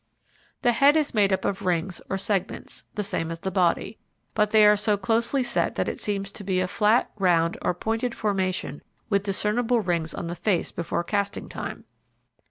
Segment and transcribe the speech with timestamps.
[0.63, 3.99] The head is made up of rings or segments, the same as the body,
[4.33, 7.75] but they are so closely set that it seems to be a flat, round, or
[7.75, 11.83] pointed formation with discernible rings on the face before casting time.